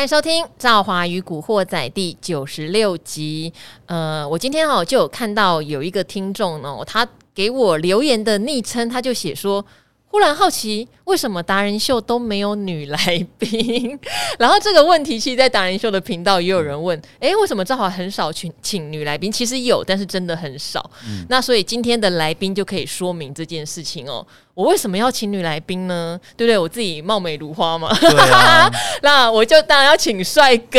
[0.00, 3.52] 欢迎收听《赵华与古惑仔》第九十六集。
[3.84, 9.62] 呃，我今天哦就有看到有一个听众哦，他给我留言的昵称，他就写说。
[10.06, 13.98] 忽然好奇，为什么达人秀都没有女来宾？
[14.38, 19.30] 然后这个问题，其实，在达人秀的频道也有人问：哎，为什么赵华很少请请女来宾？
[19.30, 20.88] 其实有，但是真的很少。
[21.04, 24.24] 嗯、那所以今天的来宾就可以说明这件事情哦。
[24.54, 26.20] 我为什么要请女来宾呢？
[26.36, 26.58] 对不对？
[26.58, 27.88] 我自己貌美如花嘛。
[27.88, 28.70] 啊、
[29.02, 30.78] 那我就当然要请帅哥。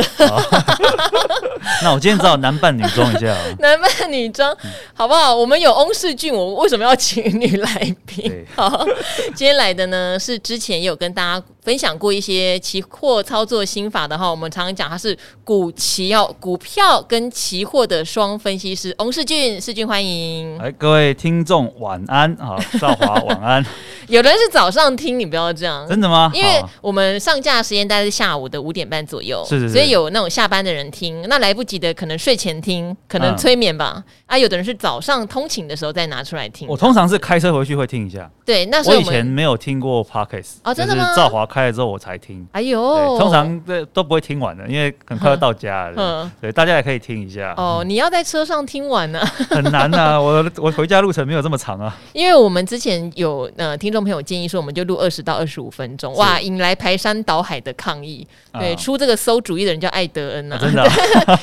[1.82, 3.36] 那我今天只好男扮女装一下。
[3.60, 4.56] 男扮女装，
[4.94, 5.36] 好不好？
[5.36, 8.46] 我们有翁世俊，我为什么要请女来宾？
[8.56, 8.86] 好，
[9.34, 14.30] 今天来的呢是之前有跟大家分享过一些期货操作心法的哈。
[14.30, 20.58] 我们常常讲他是股期要股票跟期货的双分析师，翁世俊，世俊欢迎。
[20.60, 23.66] 哎，各位听众晚安啊，赵华晚安。
[24.08, 25.88] 有的人是早上听，你不要这样。
[25.88, 26.32] 真的吗？
[26.34, 33.94] 因为我们上架时间大概是下午的五点半左右，是是是，所以有那种下班的人听，那来不及的可能睡前听，可能催眠吧。
[33.96, 36.68] 嗯、啊，有的人是早上通勤的时候再拿出来听。
[36.68, 38.30] 我通常是开车回去会听一下。
[38.44, 41.14] 对，那我以前没有听过 Podcast 哦，真的吗？
[41.16, 42.44] 赵华开了之后我才听。
[42.54, 45.94] 哎呦，通常这都不会听完的，因为很快要到家了。
[45.98, 47.54] 嗯，对，大家也可以听一下。
[47.56, 49.20] 哦，你要在车上听完呢？
[49.52, 51.96] 很难啊，我我回家路程没有这么长啊。
[52.14, 53.92] 因为我们之前有呃听。
[53.92, 58.26] 众朋友建议说，我们就录二十到二十五分钟，哇，引来排山倒海的抗议。
[58.54, 60.82] 对，出这个馊主意的人叫艾德恩呐，真的，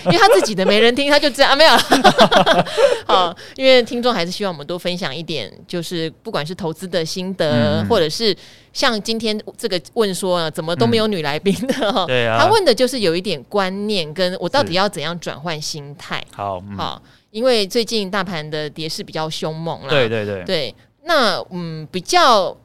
[0.07, 1.71] 因为他自己的没人听，他就这样啊没有。
[3.07, 8.35] 好，因为听众还是希望我们多分享一点，就是不管是投资的心得，或者是
[8.79, 11.75] 像今天这个问说，怎么都没有女来宾的？
[12.07, 16.25] 对啊，他问的就是有一点观念，跟我到底要怎样转换心态？
[16.33, 19.89] 好，好，因为最近大盘的跌势比较凶猛了。
[19.89, 20.75] 对对对对。
[21.03, 22.57] 那嗯，比较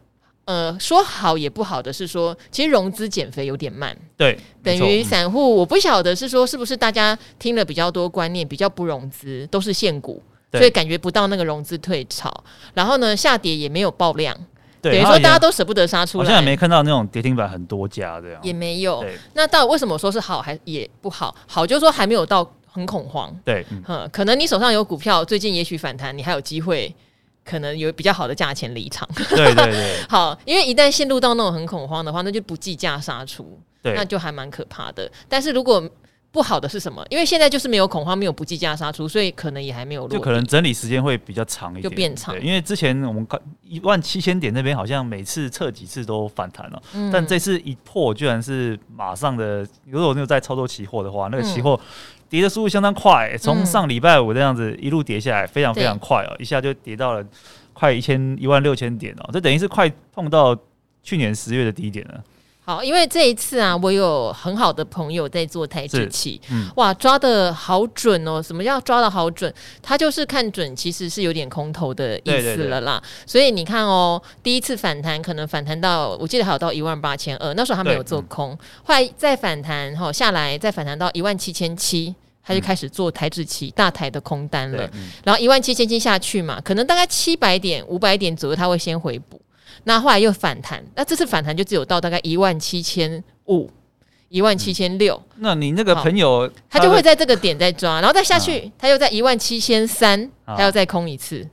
[0.46, 10.22] 呃说好也不好的是说，其实融资减肥有点慢，对，等于散户我不晓得是说是不是大家听了比较多观念，比较不融资，都是现股，
[10.52, 12.32] 所以感觉不到那个融资退潮，
[12.76, 14.53] 然后呢下跌也没有爆量，对
[14.92, 19.04] 等于说大家都舍不得杀出来，我现在没看到那种跌停板很多家这样，也没有。
[19.34, 21.34] 那到底为什么说是好还也不好？
[21.48, 26.94] 好就是说还没有到很恐慌，对，嗯，可能你手上有股票，最近也许反弹，你还有机会。
[27.46, 35.12] 可能有比较好的价钱离场，对对对， 好，因为一旦陷入到那种很恐慌的话，那就不计价杀出，对，那就还蛮可怕的。
[35.28, 35.86] 但是如果
[36.34, 37.06] 不好的是什么？
[37.10, 42.36] 因为现在就是没有恐慌，没有不计价杀出，所以可能也还没有落，就可能整理时间会比较长一点，就变长。
[42.42, 49.66] 因为之前我们看一万七千点那边好像每次测几次都反弹了，嗯、但这次一破，居然是马上的。
[49.86, 51.80] 如果你有在操作期货的话，那个期货。
[51.82, 51.88] 嗯
[52.34, 57.24] 跌的速度相当快，从上礼拜五这样子一路跌下来，非常非常快哦，对一下就跌到了
[57.74, 60.58] 快一千一万六千点哦，这等于是快碰到
[61.04, 62.24] 去年十月的低点了。
[62.66, 68.42] 好，因为这一次啊，我有很好的朋友在做台指期，嗯、哇，抓的好准哦！
[68.42, 69.54] 什么叫抓的好准？
[69.82, 73.04] 他就是看准，其实是有点空头的意思了啦。
[73.26, 84.90] 所以你看哦，第一次反弹可能反弹到，我记得还有到一万八千二，那时候他没有做空，嗯、后来再反弹哈下来，再反弹到一万七千七，他就开始做台指期大台的空单了。
[84.94, 89.42] 嗯、然后一万七千七下去嘛，可能大概七百点、五百点左右，他会先回补。
[89.86, 93.70] 那后来又反弹，那这次反弹就只有到大概一万七千五、
[94.30, 95.22] 一万七千六。
[95.38, 101.48] 那你那个朋友，他就会在这个点再抓，然后再下去，他又在一万七千三，他要再空一次。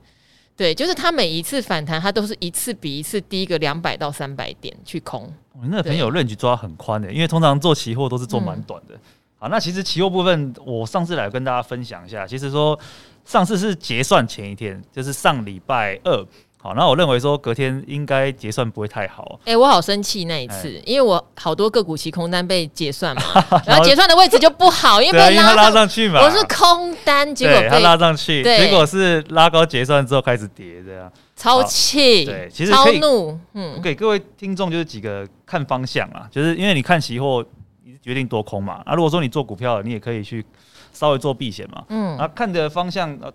[0.55, 5.31] 对，就是他每一次反弹，他都是一次比一次低个两百到三百点去空。
[5.61, 8.95] 你那个朋友 range 抓很宽的，因为通常做期货都是做蛮短的。
[9.37, 12.77] 好，那其实期货部分，我上次来跟大家分享一下，其实说
[13.25, 16.25] 上次是结算前一天，就是上礼拜二。
[16.61, 19.39] 好，那我认为说隔天应该结算不会太好。
[19.45, 23.23] 哎、欸，我好生气那一次，欸、因为我好多个股期空单被结算嘛，
[23.65, 26.21] 然后结算的位置就不好，因为被拉，拉上去嘛。
[26.21, 32.25] 我是空单，结果被他拉上去，对结果是拉高结算之后开始跌，这样超气。
[32.25, 33.39] 对，其实超怒。
[33.53, 37.43] 嗯，我给各位听众就是几个看方向啊，就是因为你看期货，
[37.83, 38.83] 你决定多空嘛。
[38.85, 40.45] 啊，如果说你做股票，你也可以去
[40.93, 41.83] 稍微做避险嘛。
[41.89, 43.33] 嗯，啊，看的方向呃。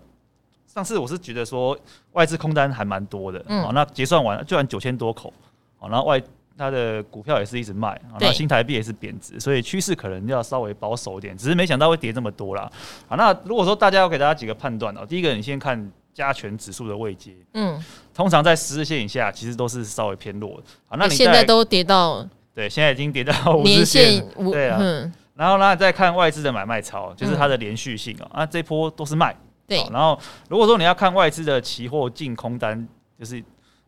[0.67, 1.75] 上次我是觉得说
[2.11, 5.33] 外资空单还蛮多的，嗯，那结算完就按九千多口，
[5.81, 6.21] 然后外
[6.55, 12.69] 它的股票也是一直卖，那新台币也是贬值，所以趋势可能要稍微保守一点，只是没想到会跌这么多啦。
[13.07, 17.83] 好，那如果说大家要给大家几个判断哦，第一个你先看加权指数的位阶，嗯，
[18.13, 24.79] 通常在十日线以下其实都是稍微偏弱的，好，那你现在都跌到对，现在已经跌到五日线，对啊，
[25.35, 29.35] 然后呢再看外资的买卖潮，就是它的连续性啊，那这波都是卖。
[29.67, 30.17] 对，然后
[30.49, 32.87] 如果说你要看外资的期货净空单，
[33.19, 33.43] 就是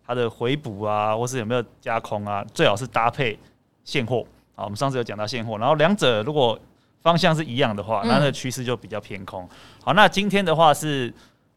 [0.06, 3.40] 它的回补啊，或是有没有加空啊，最好是搭配
[3.84, 6.60] 现货好，我们上次有讲到现货，然后两者如果
[7.02, 9.48] 方向是一样的话，那那个趋势就比较偏空。
[9.82, 11.14] 好，那今天的话是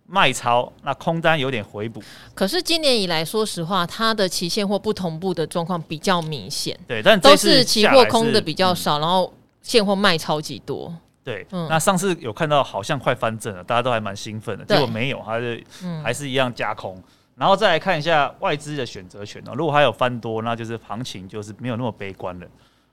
[0.07, 2.01] 卖超，那空单有点回补。
[2.33, 6.79] 可是今年以来，说实话，它的期现货不同步的状况比较明显。
[6.87, 9.33] 对，但都是期货空的比较少，然后
[9.63, 10.95] 现货卖超级多。
[11.25, 15.65] 对，那上次有看到好像快翻正了，大家都还蛮兴奋的，结果没有，还是
[16.03, 17.03] 还是一样加空。
[17.37, 22.47] 然后再来看一下外资的选择权哦，如果还有翻多，那就是行情就是没有那么悲观了。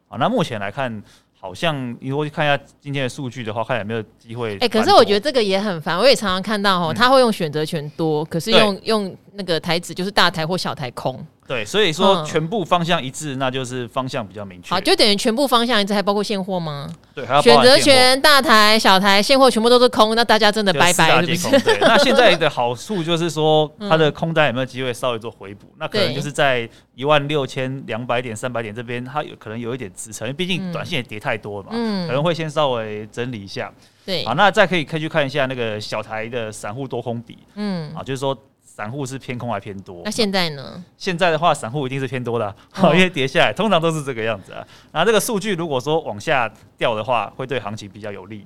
[0.08, 1.02] 啊，那目前来看。
[1.42, 4.56] 好像如果去看一下今天的数据的话，看有没有机会。
[4.56, 5.98] 哎、欸，可是我觉得这个也很烦。
[5.98, 11.26] 我也常常看到哦，他会用选择权多，可是用用那个台指就是大台或小台空。
[11.50, 14.70] 对，所以说全部方向一致，那就是方向比较明确。
[14.70, 16.88] 好，就等于全部方向一致，还包括现货吗？
[17.16, 21.60] 对，还要选择权大台、小台、现货全部都是空，那大家真的拜拜，是不是？
[21.62, 25.66] 对，那现在的好处就是说， 它的空单有没有机会稍微做回补？
[25.80, 31.72] 那可能就是在一万六千两百点、三百点这边，它有可能有一点支撑，因为毕竟短线也跌太多了嘛，
[32.08, 33.74] 可能会先稍微整理一下。
[34.06, 38.38] 对，好，那再可以可以去看一下那个小台的散户多空比，嗯，啊，就是说。
[38.80, 40.04] 散户是偏空还偏多？
[40.06, 40.82] 那现在呢？
[40.98, 44.66] 现在的话，散户一定是偏多的，哦， 因为跌下来通常都是这个样子啊。
[44.94, 48.46] 那这个数据如果说往下掉的话，会对行情比较有利。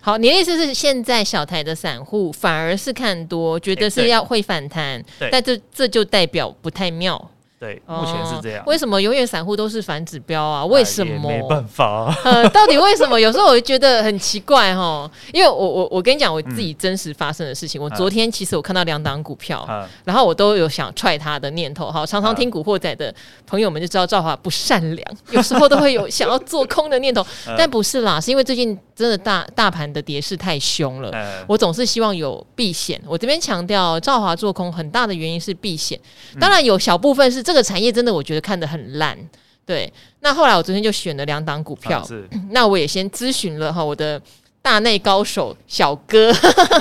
[0.00, 7.30] 好，你的意思是现在小台的散户反而是看多，觉得是要会反弹，欸，但这这就代表不太妙。
[7.64, 8.62] 对，目前是这样。
[8.66, 10.62] 为什么永远散户都是反指标啊？
[10.66, 11.30] 为什么？
[11.30, 12.14] 没办法啊。
[12.22, 13.18] 呃，到底为什么？
[13.18, 15.10] 有时候我会觉得很奇怪哈。
[15.32, 17.80] 因为我我我跟你讲我自己真实发生的事情。
[17.80, 19.66] 我昨天其实我看到两档股票，
[20.04, 21.90] 然后我都有想踹他的念头。
[21.90, 23.14] 哈，常常听古惑仔的
[23.46, 27.26] 朋友们就知道赵华不善良，有时候都会有想要做空的念头。
[27.56, 31.10] 但不是啦，是因为最近真的大大盘的跌势太凶了。
[31.46, 33.00] 我总是希望有避险。
[33.06, 35.98] 我这边强调赵华做空很大的原因是避险。
[36.38, 37.53] 当然有小部分是这。
[37.54, 39.16] 这个产业真的，我觉得看得很烂。
[39.64, 42.06] 对，那后来我昨天就选了两档股票，啊、
[42.50, 44.20] 那我也先咨询了哈我的
[44.60, 46.32] 大内高手小哥，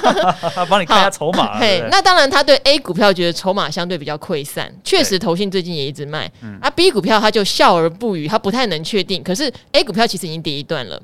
[0.55, 1.59] 他帮你看一下筹码。
[1.59, 6.25] 嘿，那当然，他对 A 股票觉得筹码相对比较溃散，确实投信最近也一直卖。
[6.59, 9.21] 啊，B 股票他就笑而不语，他不太能确定。
[9.21, 10.99] 可是 A 股票其实已经跌一段了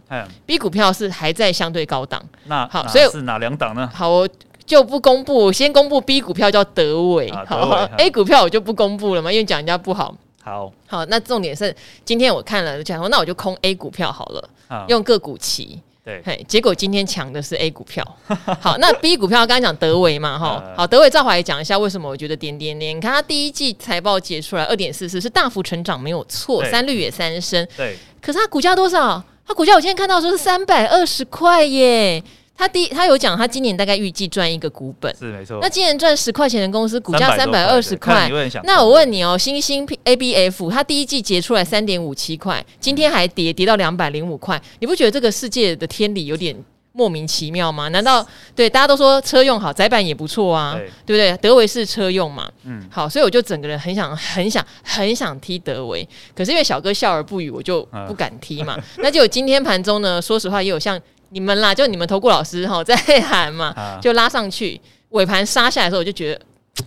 [0.47, 2.19] ，B 股票是还在相对高档。
[2.47, 3.87] 那好，所以是哪两档呢？
[3.93, 4.25] 好。
[4.69, 10.13] 就不公布，先公布 B 股票叫德伟，好，好， A 股票我就不公布了嘛，因为讲人家不好。
[10.43, 11.75] 好，好，那重点是
[12.05, 14.49] 今天我看了，讲说那我就空 A 股票好了，
[14.87, 15.81] 用个股期。
[16.05, 18.05] 对，嘿，结果今天抢的是 A 股票。
[18.61, 22.95] 好，那 B 股票刚刚讲德伟嘛，哈，好，德伟赵华也讲一下为什么我觉得点点点。
[22.95, 27.67] 你看他第一季财报结出来二点四四是大幅成长没有错，三率也三升。
[27.75, 29.23] 对，可是他股价多少？
[29.47, 32.23] 他股价我今天看到说是三百二十块耶。
[32.59, 35.59] 他第他有讲，他今年大概预计赚一个股本，是没错。
[35.61, 38.29] 那今年赚十块钱的公司，股价三百二十块。
[38.65, 46.53] 那我问你哦，新兴 ABF，它第一季结出来三点五七块，今天还跌跌到两百零五块，你不觉得这个世界的天理有点
[46.91, 47.87] 莫名其妙吗？
[47.87, 51.37] 难道对大家都说车用好，窄板也不错啊，对，对不对？
[51.37, 56.05] 德维是车用嘛，嗯，好，所以我就整个人很想很想很想踢德维，
[56.35, 58.77] 可是因为小哥笑而不语，我就不敢踢嘛。
[58.97, 60.99] 那就今天盘中呢，说实话也有像。
[61.31, 64.79] 你们啦，就你们投顾老师哈在喊嘛，啊、就拉上去，
[65.09, 66.85] 尾盘杀下来的时候，我就觉得，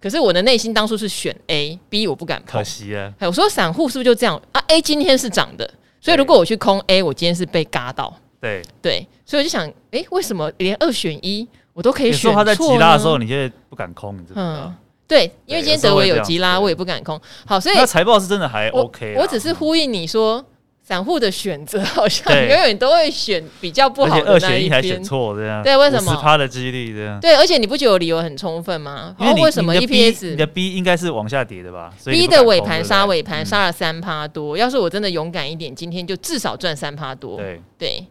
[0.00, 2.58] 可是我的内心当初是选 A，B 我不敢碰。
[2.58, 3.12] 可惜啊！
[3.20, 5.68] 我说散户是不是就这样啊？A 今天是涨的，
[6.00, 8.12] 所以如果我去空 A，我今天是被嘎到。
[8.40, 12.20] 对对，所以我就想，哎、欸，为什么连二选一我都可以选？
[12.20, 13.34] 说他在急拉的时候，你就
[13.68, 14.62] 不敢空，你知道吗？
[14.66, 14.76] 嗯，
[15.08, 17.20] 对，因为今天德维有急拉，我也不敢空。
[17.46, 19.22] 好，所以那财报是真的还 OK 我。
[19.22, 20.44] 我只是呼应你说。
[20.86, 25.60] 散户的选择好像永远都会选比较不好的那一边，还选错这样。
[25.60, 26.12] 对，为什么？
[26.12, 27.18] 十趴的几率这样。
[27.18, 29.12] 对，而且你不觉得我理由很充分吗？
[29.18, 37.36] 因为为什么 EPS 你的 B 应该是往下跌的吧？B 的尾盘杀尾盘杀了三趴多，要是我真的勇敢一点，今天就至少赚三趴多。
[37.36, 38.06] 对对。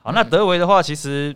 [0.00, 1.34] 好，那德维的话，其实。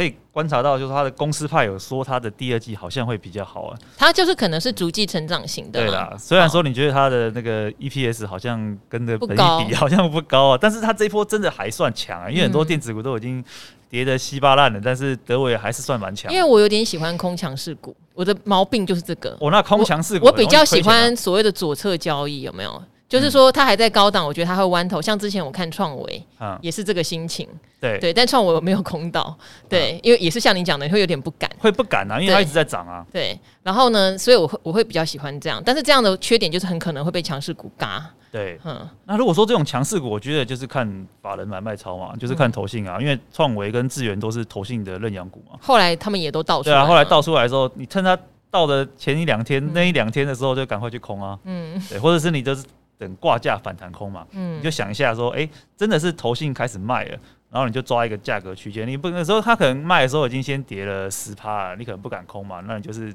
[0.00, 3.78] 可以观察到，就是他的公司派有说他的第二季好像会比较好啊。
[3.98, 5.78] 他就是可能是逐季成长型的。
[5.78, 12.30] 对啦，虽然说你觉得他的那个 EPS 好像跟的本益比好像不高啊，但是他这一波真的还算强啊。
[12.30, 13.44] 因为很多电子股都已经
[13.90, 16.32] 跌得稀巴烂了，但是德伟还是算蛮强。
[16.32, 19.36] 因为我有点喜欢空强势股，我的毛病就是这个。
[19.38, 22.82] 我那空强势股，我比较喜欢所谓的左侧交易，有没有？
[23.10, 25.02] 就是说，它还在高档，我觉得它会弯头。
[25.02, 27.46] 像之前我看创维，嗯也是这个心情。
[27.80, 29.36] 对对，但创维我没有空到，
[29.68, 33.04] 对，因为也是像你讲的，会有点不敢，会不敢啊，因为它一直在涨啊。
[33.10, 38.08] 对，然后呢，所以我会我会比较喜欢这样，但是这样的缺点就是很可能会被强势股嘎。
[38.30, 40.86] 对，嗯，那如果说这种强势股，我觉得就是看
[41.20, 45.58] 法人买卖超嘛，就是看投信啊，因为创维跟智源都是投信的认养股嘛。
[45.60, 46.76] 后来他们也都倒出来。
[46.76, 48.16] 对啊，后来倒出来的时候，你趁它
[48.50, 51.36] 倒的前一两天，那一两天的时候就赶快去空啊。
[51.44, 52.62] 嗯，对，或者是你就是。
[53.00, 57.18] 等挂价反弹空嘛，嗯，你就想一下说，哎、欸，真的是投信开始卖了，
[57.50, 63.10] 然后你就抓一个价格区间，你不能说他可能卖的时候已经先跌了十趴了，你可能不敢空嘛，那你就是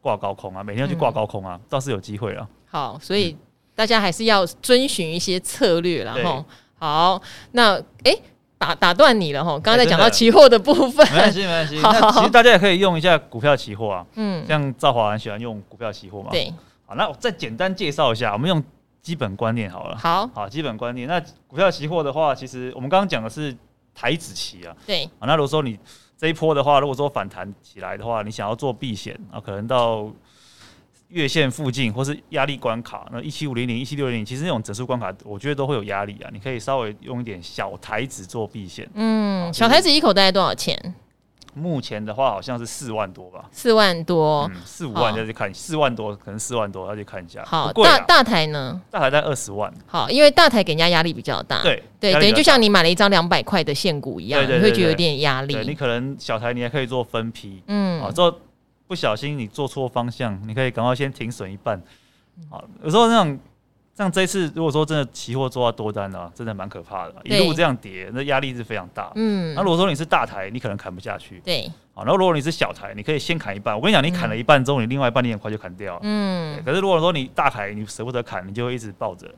[0.00, 2.48] 挂高空啊，每天要去挂高空啊，嗯、倒是有机会了。
[2.66, 3.36] 好，所以
[3.76, 6.44] 大家还是要遵循一些策略，然后
[6.78, 7.22] 好，
[7.52, 8.10] 那哎。
[8.10, 8.22] 欸
[8.60, 11.80] 打打断你了哈，刚刚在讲到期货的部分，欸、没关系没关系。
[11.80, 16.52] 那其实大家也可以用一下股票期货啊，嗯，像赵华很喜欢用股票期货嘛，对。
[16.84, 18.62] 好，那我再简单介绍一下，我们用
[19.02, 19.96] 基本观念好了。
[19.96, 21.08] 好，好，基本观念。
[21.08, 23.56] 那股票期货的话，其实我们刚刚讲的是
[23.94, 25.04] 台子期啊，对。
[25.18, 25.78] 啊，那如果说你
[26.16, 30.10] 这一波的话，如果说反弹起来的话，你想要做避险啊，可能到。
[31.10, 36.30] 月线附近或是压力关卡，那一七五零零、一七六零零，其实那种整数关卡，我觉得都会有压力啊。
[36.32, 38.88] 你可以稍微用一点小台子做避险。
[38.94, 40.94] 嗯，小台子一口大概多少钱？
[41.54, 43.44] 目前的话好像是四万多吧。
[43.50, 47.42] 四万多，嗯，四五万再去看，四万多可能四万多要去看一下。
[47.44, 48.80] 好，啊、大大台呢？
[48.90, 49.72] 大台在二十万。
[49.86, 51.62] 好，因为大台给人家压力比较大。
[51.62, 55.56] 对对，等于就像你买了一张两百块的现股一样，你会觉得有点压力。
[55.66, 58.40] 你可能小台你还可以做分批，嗯，啊做。
[58.86, 61.80] 不小心你做错方向，你可以赶快先停损一半。
[62.50, 63.38] 好，有时候那种
[64.00, 69.12] 像这次，如果说真的期货做到多单啊，真的蛮可怕的，一路这样跌，那压力是非常大。
[69.14, 71.38] 嗯，那如果说你是大台，你可能砍不下去。
[71.44, 73.76] 对，好，然后如果你是小台，你可以先砍一半。
[73.76, 75.98] 我跟你讲，你砍了一半之后，你另外一半你很快就砍掉。
[76.02, 79.28] 嗯，可是如果说你大台，你舍不得砍，你就会一直抱着，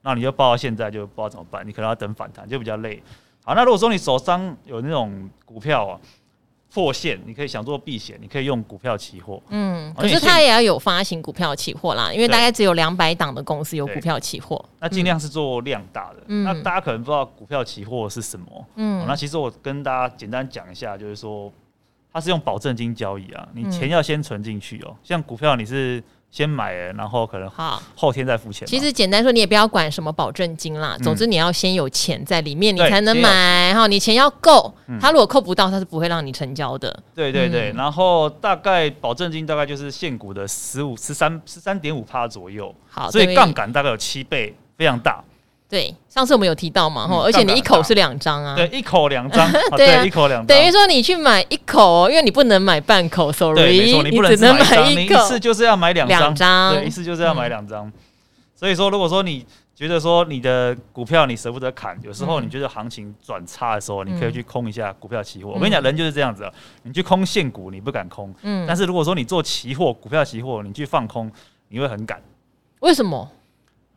[0.00, 3.02] 那你就抱到现在就不知道怎么办，你可能要等反弹，就比较累。
[3.44, 6.00] 好，那如果说你手上有那种股票啊。
[6.76, 9.42] 破线，你可以想做避险，你可以用股票期货。
[9.48, 14.62] 嗯，可是它也要有发行股票期货啦，因为大概只有两百档的公司有股票期货。
[14.78, 16.16] 那尽量是做量大的。
[16.26, 18.46] 嗯，那大家可能不知道股票期货是什么。
[18.74, 21.50] 嗯，那其实我跟大家简单讲一下，就是说
[22.12, 24.94] 它是用保证金交易啊，你钱要先存进去哦。
[25.02, 26.04] 像股票你是。
[26.30, 28.66] 先买，然后可能好后天再付钱。
[28.68, 33.72] 其实简单说，你也不要管什么保证金啦，总之你要先有钱在里面，你才能买。
[33.72, 36.94] 哈，你钱要够，他如果扣不到，他是不会让你成交的。
[37.14, 42.74] 对对对，然后大概保证金大概就是现股的十五、十三、十三点五趴左右。
[42.88, 45.24] 好，所以杠杆大概有七倍，非常大。
[45.68, 57.90] 对，上次我们有提到嘛，吼，而且你一口是两张啊，对，一口两张， 对，一口两张，等于说你去买一口哦，因为你不能买半口，sorry，你只能买一口，一次就是要买两张，对，一次就是要买两张。
[58.54, 59.44] 所以说，如果说你
[59.74, 65.50] 觉得说你的股票你舍不得砍，有时候你觉得行情转差的时候，你可以去空一下股票期货。
[65.50, 66.48] 我跟你讲，人就是这样子，
[66.84, 71.30] 你去空现股你不敢空，嗯，但是如果说你做期货股票期货，你去放空，
[71.68, 72.22] 你会很敢。
[72.80, 73.28] 为什么？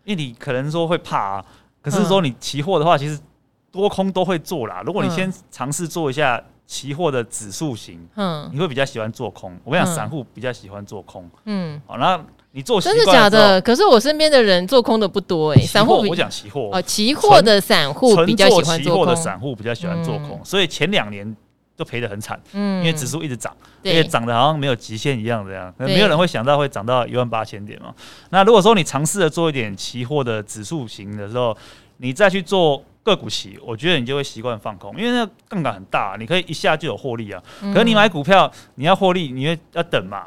[0.09, 1.45] 因为你可能说会怕啊。
[1.81, 3.17] 可是说你期货的话，其实
[3.71, 4.81] 多空都会做啦。
[4.83, 9.55] 如果你先尝试做一下期货的指数型，嗯，你会比较喜欢做空。
[9.63, 12.19] 我跟你讲，散户比较喜欢做空，嗯，好，那
[12.51, 13.61] 你做真的假的？
[13.61, 21.35] 可是我身边的人做空的不多哎，散户我讲期货哦，期货的散户比较喜欢做空，的散户比较喜欢做空，所以前两年
[21.79, 23.55] 都赔得很惨，嗯，因为指数一直涨，
[23.85, 27.95] 而且涨得好像没有极限一样，这样，没有人会想到会涨到一万八千点嘛。
[28.31, 31.55] 那如果说你尝试着做一点期货的指数型的时候，
[31.95, 37.41] 你再去做个股期，我觉得你就会习惯放空，因为那个杠杆很大，你可以一下就有获利啊。
[37.61, 40.25] 可是你买股票，你要获利，你要要等嘛，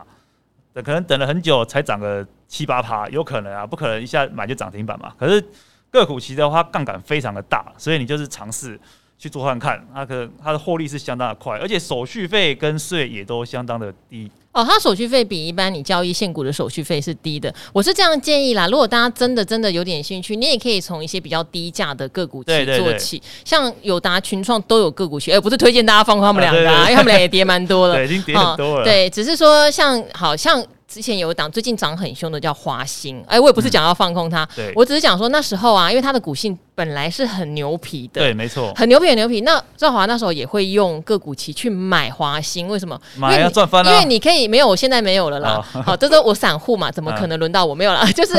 [0.72, 5.12] 等可能等了很久才涨个七八趴，有可能啊，不可能一下买就涨停板嘛。
[5.18, 5.44] 可是
[5.90, 8.80] 个股期的话，杠杆非常的大，所以你就是尝试。
[9.22, 14.66] 去做看看，它可它的获利是相当的快，而且手续费跟税也都相当的低哦。
[14.68, 17.54] 它手续费比一般你交易现股的手续费是低的。
[17.72, 28.84] 我是这样建议啦，如果大家真的真的有点兴趣，你也可以从一些比较低价的个股期做起，像友达、群创都有个股期，而不是推荐大家放空他们两个，啊，因为他们俩也跌蛮多了， 对，已经跌很多了。
[28.84, 30.60] 对，只是说像好像。
[30.92, 39.40] 之前有一档最近涨很凶的叫华兴，哎，我也不是讲要放空它，嗯、我只是讲说那时候啊，因为它的股性本来是很牛皮的，对，没错，很牛皮很牛皮。
[39.40, 43.00] 那赵华那时候也会用个股期去买华兴，为什么？
[43.16, 45.64] 买要赚翻了，因为你可以没有，我现在没有了啦。
[45.72, 48.04] 哦、好，这都我散户嘛，怎么可能轮到我没有了？
[48.12, 48.34] 就是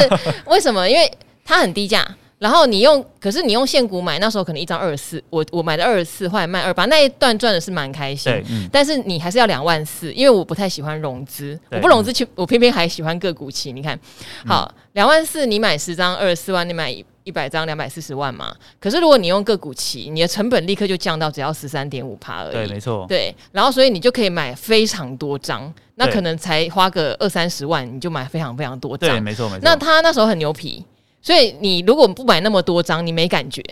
[0.46, 0.88] 为什么？
[0.88, 1.12] 因为
[1.44, 2.08] 它很低价。
[2.44, 8.30] 然后你用，可是你用现股买，那时候可能一张二十四，我我买的二十四，后来卖二八，那一段赚的是蛮开心。
[8.50, 13.72] 嗯、但是你还是要两万四，因为我不太喜欢融资，我不融资去，我偏偏还喜欢个股期。
[13.72, 13.98] 你看，
[14.46, 18.54] 好，两万四你买十张二十四万，你买一百张两百四十万嘛。
[18.78, 22.52] 可是如果你用个股期，你的成本立刻就降到只要十三点五趴而已。
[22.52, 23.06] 对，没错。
[23.08, 29.10] 对，然后所以你就可以买非常多张，那可能才花个二三十万，你就买非常非常多张。
[29.10, 29.62] 对，没错没错。
[29.64, 30.84] 那他那时候很牛皮。
[31.24, 33.64] 所以你如果不买那么多张，你没感觉，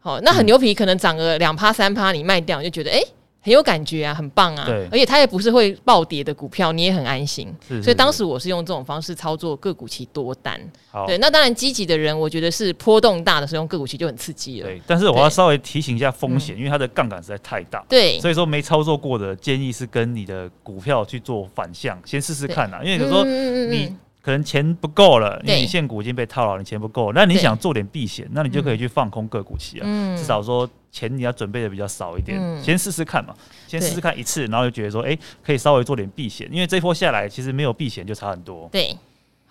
[0.00, 3.06] 好，那很牛皮，可能涨个两趴三趴，你卖掉你就觉得，哎、欸，
[3.40, 7.46] 很有感觉啊，很棒啊，对，而且它也不是会暴跌的股票，你也很安心。
[7.62, 10.60] 是是是，所以当时我是用这种方式操作个股期多单。
[10.90, 11.06] 好。
[11.06, 14.66] 对，那当然积极的人，我觉得是波动大的时候用个股期就很刺激了。
[14.66, 17.84] 对，但是我要稍微提醒一下风险，因为它的杠杆实在太大。
[17.88, 22.80] 对，所以说没操作过的建议是跟你的股票去做反向，先试试看啊。
[22.82, 29.86] 因为有时候你可能钱不够了，因为你现股已经被套牢，你钱不够，那你想做点避险，那你就可以去放空个股期啊。
[30.16, 30.68] 至少说。
[30.92, 33.32] 钱你要准备的比较少一点，嗯、先试试看嘛，
[33.68, 38.68] 先试试看一次，然后就觉得说，哎、欸，可以稍微做点避险，因为这一波下来其实没有避险就差很多。
[38.72, 38.98] 对，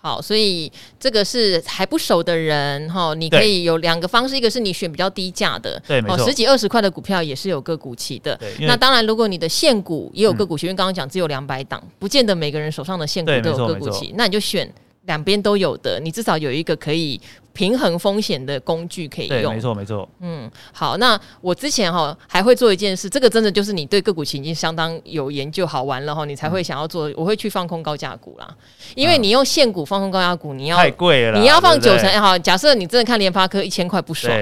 [0.02, 8.34] 好，所以这个是还不熟的人哈，你可以有两个方式，一个是你选比较低价的，对，没错，十几二十块的股票也是有个股期的。
[8.36, 14.72] 对，那当然，如果你的现股也有个股期，嗯、因为刚刚讲只有两百档，不见得每个人手上的现股都有个股期，那你就选
[15.04, 17.20] 两边都有的，你至少有一个可以。
[17.60, 20.08] 平衡风险的工具可以用，对，没错没错。
[20.20, 27.12] 嗯，好，那我之前哈还会做一件事，这个真的就是你对个股期已经相当有研究，好玩了哈，你才会想要做。
[27.14, 28.48] 我会去放空高价股啦，
[28.94, 32.10] 因为你用现股放空高价股，你要太贵了，你要放九成。
[32.18, 34.34] 好，假设你真的看联发科一千块不爽，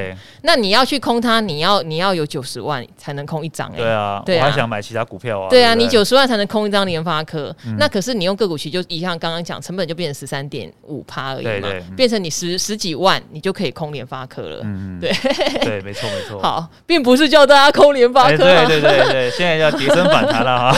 [0.42, 3.78] 那你要去空它，你要你要有九十万才能空一张哎。
[3.78, 5.48] 对啊，我还想买其他股票啊。
[5.50, 13.68] 对啊，你九十万才能空一张联发科，那可是你用个股期就一样，刚刚讲成本就变成十三点五趴而已嘛，变成你十十几万，你就可以。
[13.78, 15.12] 空联发科了，嗯，对
[15.62, 16.40] 对，没错没错。
[16.42, 20.76] 好，并不是叫大家空联发科，对对对对，现在要跌升反弹了哈。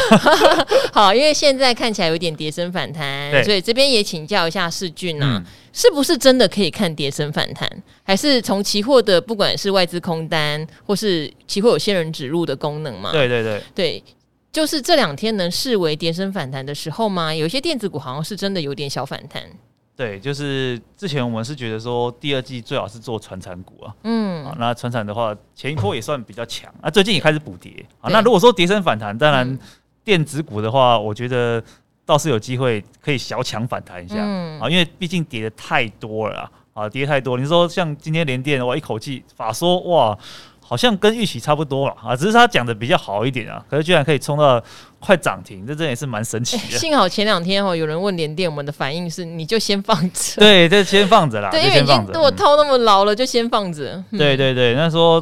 [0.93, 7.67] 好，因为现在看起来有点跌升反弹，所以这边也请教一下世俊啊，是不是真的可以看跌升反弹？
[8.03, 13.13] 还是从期货的不管是外资空单，或是期货有仙人指路的功能嘛？
[13.13, 14.05] 对对对对，
[14.53, 17.35] 就是这两天能视为跌升反弹的时候吗？
[17.35, 19.43] 有些电子股好像是真的有点小反弹。
[20.01, 28.09] 对，就是之前我们是觉得说第二季最好是做传产股啊，嗯，啊，那传产的话前一波也算比较强啊，最近也开始补跌啊。
[28.11, 29.59] 那如果说跌升反弹，当然
[30.03, 31.63] 电子股的话，我觉得
[32.07, 34.17] 倒是有机会可以小强反弹一下
[34.59, 37.37] 啊，因为毕竟跌的太多了啊，跌太多。
[37.37, 40.19] 你说像今天联电，哇一口气法说哇。
[40.71, 44.63] 好像跟预期差不多了啊，只是他讲的比较好一点啊，可是居然可以冲到
[45.01, 46.63] 快涨停，这真也是蛮神奇的。
[46.75, 54.01] 欸、幸好前两天哦，有人问联电，我们的反应是你就先放着， 对，就先放着啦，对，因为已经对我套那么牢了，就先放着。
[54.13, 55.21] 嗯、对对对，那说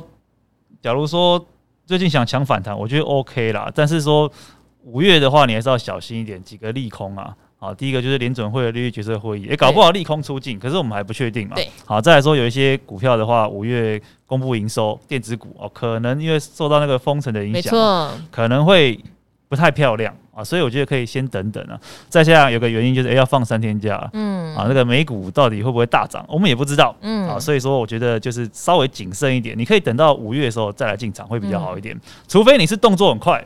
[0.82, 1.42] 假如说
[1.86, 4.30] 最近想抢反弹，我觉得 OK 啦，但是说
[4.84, 7.34] 五月的话，你还是要小心一点，几个利空啊。
[7.60, 11.56] 好，第一个就是联准会的利率决策会议，也搞不好利空出尽，可是我们还不确定嘛。
[11.56, 18.96] 对，好，再来说有一些股票的话，五月公布营收，电子股哦，可能因为受到那个封城的影响，可能会
[19.48, 21.76] 不太漂亮啊，所以我觉得可以先等等啊。
[22.08, 33.44] 再加上有个原因就是，哎，要放三天假，嗯，啊，那个美股到底会不会大涨，我们也不知道，嗯，啊，所以说我觉得就是稍微谨慎一点，你可以等到五月的时候再来进场会比较好一点，除非你是动作很快。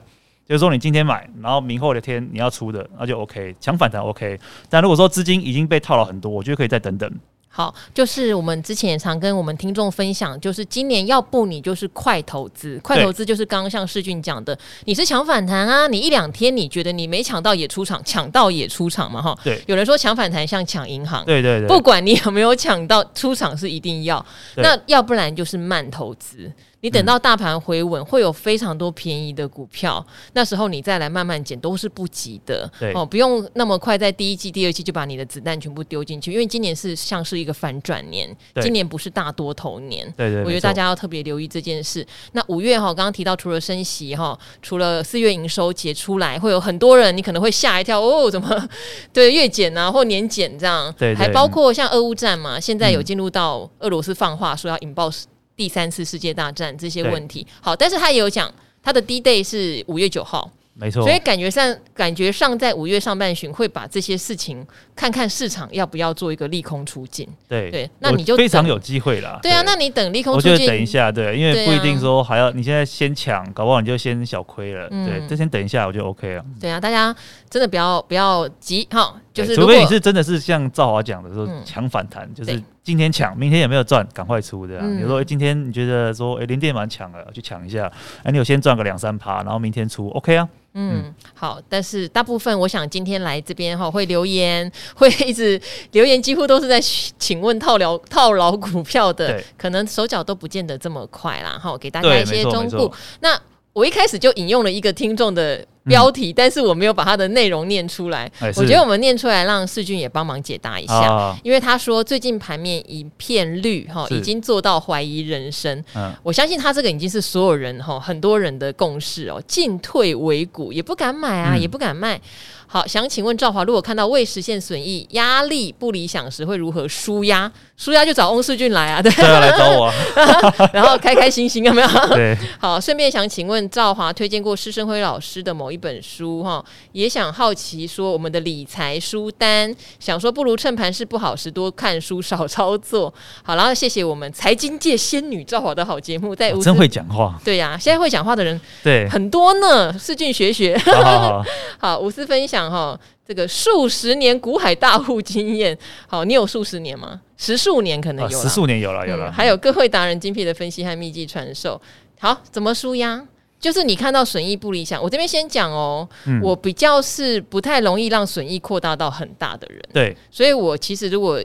[0.48, 4.38] 就是说，你今天买，然后明后的天你要出的，那就 OK，抢反弹 OK。
[4.68, 7.10] 但如果说资金已经被套了很多，我觉得可以再等等。
[7.54, 19.38] 好，就是我们之前也常跟我们听众分享，就是今年要不你就是快投资，快投资就是刚刚像世俊讲的，你是抢反弹啊，你一两天你觉得你没抢到也出场，抢到也出场嘛，哈。
[19.44, 19.62] 对。
[19.66, 24.24] 有人说抢反弹像抢银行，对对对，不管你有没有抢到，出场是一定要。
[24.56, 26.50] 那要不然就是慢投资。
[26.82, 32.68] 你等到大盘回稳，会有非常多便宜的股票，那时候你再来慢慢减都是不急的。
[32.80, 38.28] 对哦，不用那么快在第一季、第二季就把你的子弹全部丢进去，因为今年是像是一个反转年，
[38.60, 40.12] 今年不是大多头年。
[40.16, 42.04] 对对，我觉得大家要特别留意这件事。
[42.32, 48.68] 那五月哈，刚刚提到除了升息哈，除了四月营收结出来，会有很多人你可能会吓一跳哦，怎么
[49.12, 50.92] 对月减啊或年减这样？
[50.98, 55.08] 对，还包括像俄乌战嘛，现在有进入到俄罗斯放话说要引爆。
[55.56, 60.50] 第三次世界大战这些问题，好，但是他也有讲，他的 D day 是五月九号。
[60.74, 67.28] 没错，所以感觉上感觉上在五月上半旬会把这些事情看看市场要不要做一个利空出尽。
[67.46, 69.38] 对对，那你就非常有机会了。
[69.42, 74.88] 对啊，那你等利空出尽，我觉得等一下，对，因为不一定说还要你现在先抢，搞不好你就先小亏了。
[74.88, 76.44] 对，就先等一下，我就 OK 了。
[76.58, 77.14] 对啊，大家
[77.50, 84.96] 真的不要不要急哈，就是除非你是真的是像赵华讲的说抢反弹，就是今天抢，明天有没有赚，赶快出这样。
[84.96, 87.90] 比如说今天你觉得说哎，联电蛮强了，去抢一下，
[88.24, 90.48] 哎，你有先赚个两三趴，然后明天出 OK 啊。
[90.74, 95.60] 嗯，好，但是大部分我想今天来这边哈会留言， 会一直
[95.92, 101.58] 留言，几乎都是在请问套牢套牢股票的，可能手脚都不见得这么快啦。
[101.58, 102.90] 哈，给大家一些忠告。
[103.20, 103.38] 那
[103.74, 108.30] 我一开始就引用了一个听众的标题，但是我没有把它的内容念出来。
[108.56, 115.82] 我觉得我们念出来，让世俊也帮忙解答一下，因为他说最近盘面一片绿哈，已经做到怀疑人生。
[116.22, 122.20] 我相信他这个已经是所有人哈很多人的共识哦，进退维谷，也不敢买啊，也不敢卖。
[122.66, 127.50] 好，想请问赵华，如果看到未实现损益压力不理想时，会如何舒压？
[127.76, 129.92] 舒压就找翁世俊来啊，对，对啊，来找我，
[130.72, 131.88] 然后开开心心有没有？
[132.14, 143.12] 对，好，顺便想请问赵华推荐过施生辉老师的某一本书哈，也想好奇说我们的理财书单，想说不如趁盘势不好时多看书少操作。
[143.42, 151.44] 好，然后谢谢我们财经界仙女兆华的好节目，在真会讲话，对呀、啊，现在会讲话的人对很多呢，世俊学学，好，好，好，
[151.80, 152.70] 好，无私分享。
[152.70, 157.20] 哈，这个数十年股海大户经验，好，你有数十年吗？
[157.36, 159.32] 十数年可能有，十数年有了，有了。
[159.32, 161.80] 还有各位达人精辟的分析和秘籍传授。
[162.20, 163.24] 好，怎么纾压？
[163.62, 166.06] 就是你看到损益不理想，我这边先讲哦。
[166.42, 171.40] 我比较是不太容易让损益扩大到很大的人，对，所以我其实如果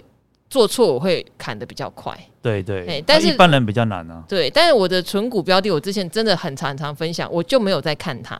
[0.49, 3.03] 做错，我会砍的比较快，对对。
[3.06, 4.23] 但是一般人比较难啊。
[4.27, 8.38] 对，但是我的存股标的，我之前真的很常常分享，我就没有在看它。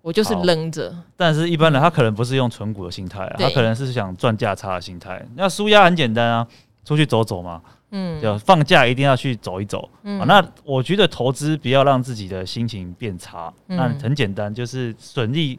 [0.00, 5.22] 我就是扔着，但是一般人他可能不是用存股的心态，啊他可能是想赚价差的心态。
[5.34, 6.46] 那输压很简单啊，
[6.84, 9.88] 出去走走嘛，嗯，就放假一定要去走一走。
[10.02, 15.58] 嗯，那我觉得投资不要让自己的心情变差，那很简单，就是损益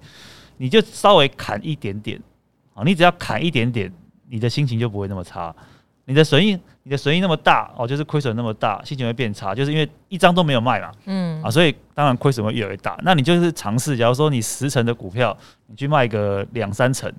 [0.58, 2.22] 你就稍微砍一点点，
[2.74, 3.92] 啊，你只要砍一点点，
[4.28, 5.56] 你的心情就不会那么差。
[6.06, 12.98] 你的损益，你的损益那么大哦，就是亏损那么大，心情会变差，就是因为一张都没有卖嘛，嗯啊，所以当然亏损会越来越大。
[13.04, 15.38] 那你就是尝试，假如说你十成的股票，
[15.68, 17.14] 你去卖个两三成，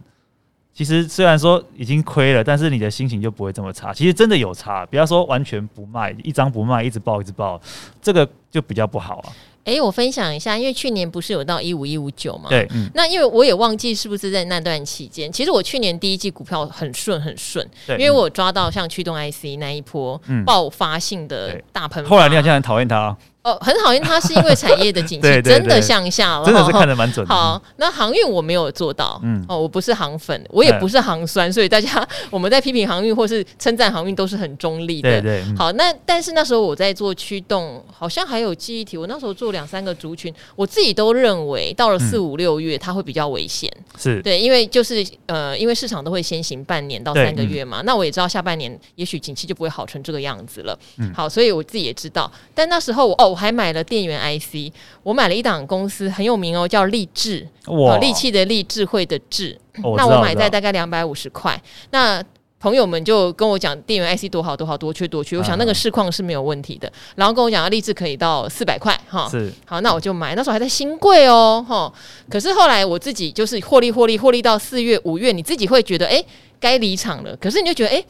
[0.72, 3.92] 其实虽然说已经亏了，但是你的心情就不会这么差。
[3.92, 7.60] 其实真的有差，不要说完全不卖，一张不卖，一直爆一直爆，
[8.00, 9.32] 这个就比较不好啊。
[9.62, 12.48] 哎、欸，我分享一下，因为去年不是有到一五一五九嘛？
[12.48, 23.14] 对，嗯、那因为我也忘记是不是在那段期间，其实我去年第一季股票很顺很顺，对，因为我抓到像驱动 IC 那一波爆发性的大喷发，后来你好像很讨厌它。
[23.42, 27.34] 哦，很讨厌它，是因为产业的景气 真的向下了，真的是看得蛮准的。
[27.34, 35.22] 好，那航运我没有做到，嗯，哦，我不是航粉，我也不是航酸，所以大家我们在批评航运或是称赞航运都是很中立的。
[35.22, 35.56] 对对。
[35.56, 43.70] 好，那但是那时候我在做驱动，好像还有记忆体，我那时候做两三个族群，我自己都认为到了四五六月它会比较危险。
[44.00, 50.78] 是对，因为就是呃，因为市场都会先行半年到三个月嘛，那我也知道下半年也许景气就不会好成这个样子了。
[50.98, 51.12] 嗯。
[51.14, 53.30] 好，所以我自己也知道，但那时候我哦。
[53.30, 59.56] 我还买了电源 IC，我买了一档公司很有名哦，叫立智，哇，利器的利，智慧的智。
[59.84, 61.62] 哦、那我买在大概两百五十块。
[61.92, 62.20] 那
[62.60, 66.92] 朋友们就跟我讲电源 IC 多好多好多缺多缺，我想那个市况是没有问题的。
[67.16, 69.26] 然后跟我讲，励志可以到四百块哈。
[69.30, 70.34] 是，好，那我就买。
[70.34, 71.90] 那时候还在新贵哦，哈。
[72.28, 76.22] 可是后来我自己就是获利获利获利到四月五月，你自己会觉得哎
[76.60, 77.34] 该离场了。
[77.38, 78.04] 可是你就觉得哎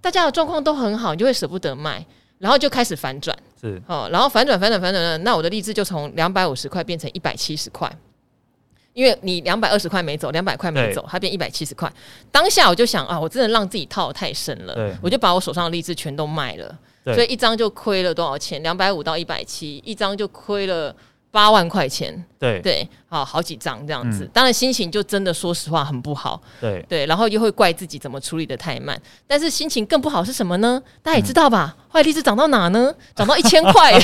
[0.00, 2.06] 大家的状况都很好，你就会舍不得卖。
[2.38, 7.90] 然后就开始反转，是哦，然后反转反转反转，那我的励志就从两百五十块变成一百七十块，
[8.96, 11.92] 因为你两百二十块没走，两百块没走，它变一百七十块。
[12.32, 18.62] 当下我就想啊，我真的让自己套得太深了，对我就把我手上的荔枝全都卖了，所以一张就亏了多少钱？
[18.62, 20.96] 两百五到一百七，一张就亏了
[21.30, 22.24] 八万块钱。
[22.38, 22.88] 对对。
[23.08, 26.40] 好，好几张这样子，嗯、当然心情就真的说实话很不好。
[26.60, 30.82] 对对，然后又会怪自己怎么处理的太慢，但是心情更不好是什么呢？
[31.02, 31.76] 大家也知道吧？
[31.96, 32.92] 坏力是涨到哪呢？
[33.14, 33.98] 涨到一千块，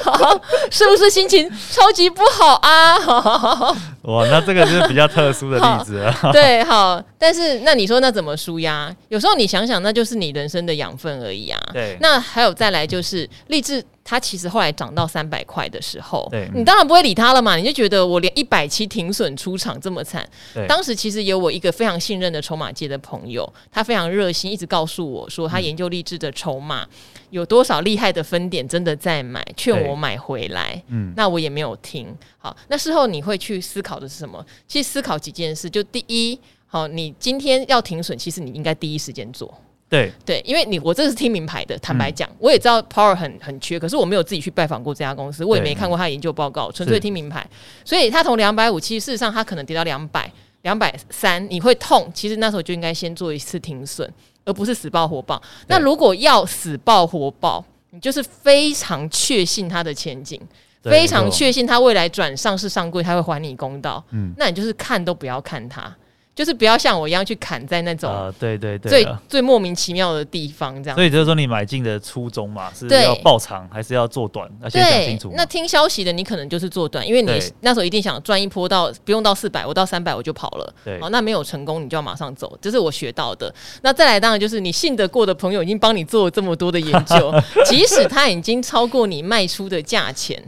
[0.00, 0.40] 好，
[0.72, 2.98] 是不是心情超级不好啊？
[4.02, 6.12] 哇，那这个就是比较特殊的例子了。
[6.32, 8.92] 对，好，但是那你说那怎么输呀？
[9.08, 11.60] 有时候你想想，那就是你人生的养分而已啊。
[11.72, 17.40] 对，那还有再来就是励志，它其实后来涨到三百块的时候，对你当然不会理它了。
[17.40, 20.28] 嘛，你就觉得我连一百七停损出场这么惨？
[20.52, 26.86] 对当时其实有我一个非常信任的筹码界的朋友，他非常热心，一直告诉我说他研究励志的筹码
[27.30, 30.82] 有多少厉害的分点，真的在买，劝我买回来。
[30.88, 32.12] 嗯，那我也没有听。
[32.38, 34.44] 好，那事后你会去思考的是什么？
[34.66, 39.52] 其实思考几件事，就第一，好，你今天要停损，其实你应该第一时间做。
[39.88, 47.46] 对对，因为你我这是听名牌的，坦白讲，嗯、我也知道 Power 很很缺，可是我没有自己去拜访过这家公司，我也没看过他的研究报告，纯粹听名牌。
[47.84, 52.10] 所以他从两百五，其实事实上他可能跌到两百、两百三，你会痛。
[52.14, 54.10] 其实那时候就应该先做一次停损，
[54.44, 55.40] 而不是死抱活抱。
[55.68, 60.40] 那如果要死抱活抱，你就是非常确信它的前景，
[60.82, 64.02] 非常确信它未来转上市上柜，它会还你公道。
[64.10, 65.94] 嗯，那你就是看都不要看它。
[66.34, 70.96] 就是不要像我一样去砍在那种呃，对对对，最最莫名其妙的地方，这样。
[70.96, 74.50] 所以就是说，你买进的初衷嘛，是要爆长还是要做短？
[74.60, 75.30] 那先讲清楚。
[75.36, 80.74] 那听消息的你可能就是做短，因为你那时候一定想赚一波到不用到四百，我到三百我就跑了。
[80.82, 83.54] 对，好，那没有成功，你就要马上走，这是我学到的。
[83.82, 87.30] 那再来，当然就是你信得过的朋友已经帮你做了这么多的研究，
[87.66, 90.42] 即使他已经超过你卖出的价钱，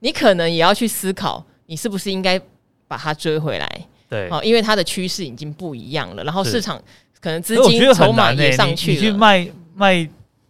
[0.00, 2.38] 你可能也要去思考，你是不是应该
[2.86, 3.86] 把它追回来。
[4.10, 6.76] 对，哦，因为它的趋势已经不一样了，然后市场
[7.20, 10.08] 可能资金筹码也上去了，你去卖卖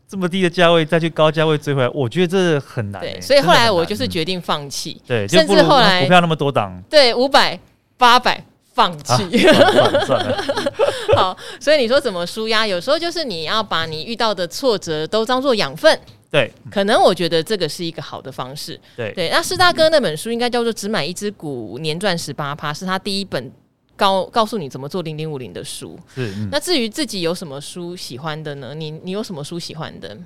[0.09, 3.01] 这么低的价位，再去高价位追回来，我觉得这很难。
[3.03, 5.01] 对，所以后来我就是决定放弃。
[5.07, 7.57] 对，甚至后来股票那么多档，对，五百、
[7.99, 8.42] 八百
[8.73, 9.14] 放弃。
[10.07, 10.44] 算了。
[11.14, 12.66] 好，所以你说怎么舒压？
[12.66, 16.01] 有时候就是你要把你遇到的挫折都当做养分。
[16.31, 18.79] 对，可能我觉得这个是一个好的方式。
[18.97, 23.51] 对对，那施大哥那本书应该叫做《只买一只股年赚十八趴》，是他第一本
[23.97, 25.99] 告告诉你怎么做零零五零的书。
[26.14, 26.33] 是。
[26.37, 28.73] 嗯、那至于自己有什么书喜欢的呢？
[28.75, 30.16] 你你有什么书喜欢的？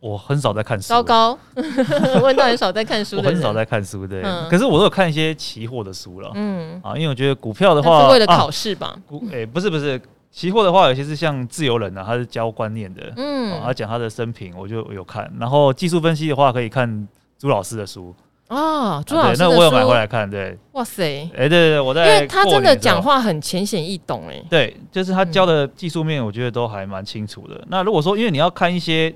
[0.00, 0.88] 我很少在看书。
[0.88, 1.38] 糟糕，
[2.20, 3.22] 问到很少在看书的。
[3.22, 4.22] 我很少在看书，对。
[4.24, 6.32] 嗯、可是我都有看一些期货的书了。
[6.34, 6.80] 嗯。
[6.82, 8.98] 啊，因为我觉得股票的话，是为了考试吧？
[9.06, 10.00] 股、啊，哎、欸，不是不是。
[10.32, 15.30] 期货的话，有些是像自由人啊，他是教观念的，嗯，他讲他的生平，我就有看。
[15.38, 17.06] 然后技术分析的话，可以看
[17.38, 18.14] 朱老师的书
[18.48, 20.58] 啊，朱老师的书，那我有买回来看，对。
[20.72, 27.54] 哇塞，哎，对对对，我在，因为他真的讲话很浅显易懂，哎，对，就是他教的技术面，我觉得都还蛮清楚的。
[27.56, 29.14] 嗯、那如果说，因为你要看一些